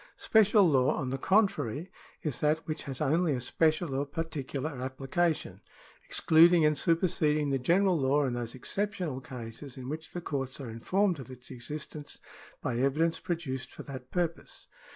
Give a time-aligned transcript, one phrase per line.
[0.17, 1.91] Special law, on the contrary,
[2.23, 5.61] is that which has only a special or particular application,
[6.05, 10.59] ex cluding and superseding the general law in those exceptional cases in which the courts
[10.59, 12.19] are informed of its existence
[12.63, 14.65] by evidence produced for that purpose.